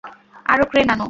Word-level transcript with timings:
আরো 0.45 0.63
ক্রেন 0.71 0.87
আনো। 0.87 0.99